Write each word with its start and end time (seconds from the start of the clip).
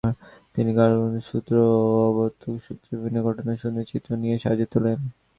তিনি 0.55 0.71
কারণ্ডব্যূহসূত্র 0.77 1.53
ও 1.71 1.77
অবতংসকসূত্রের 2.09 2.95
বিভিন্ন 2.95 3.17
ঘটনা 3.27 3.51
সম্বন্ধীয় 3.53 3.89
চিত্র 3.91 4.09
দিয়ে 4.21 4.35
সাজিয়ে 4.43 4.71
তোলেন। 4.73 4.99